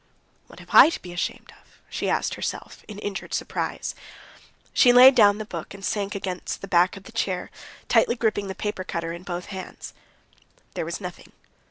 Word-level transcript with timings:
"What 0.47 0.57
have 0.57 0.73
I 0.73 0.89
to 0.89 0.99
be 0.99 1.13
ashamed 1.13 1.53
of?" 1.61 1.79
she 1.87 2.09
asked 2.09 2.33
herself 2.33 2.83
in 2.87 2.97
injured 2.97 3.35
surprise. 3.35 3.93
She 4.73 4.91
laid 4.91 5.13
down 5.13 5.37
the 5.37 5.45
book 5.45 5.75
and 5.75 5.85
sank 5.85 6.15
against 6.15 6.61
the 6.61 6.67
back 6.67 6.97
of 6.97 7.03
the 7.03 7.11
chair, 7.11 7.51
tightly 7.87 8.15
gripping 8.15 8.47
the 8.47 8.55
paper 8.55 8.83
cutter 8.83 9.13
in 9.13 9.21
both 9.21 9.45
hands. 9.53 9.93
There 10.73 10.85
was 10.85 11.01
nothing. 11.01 11.33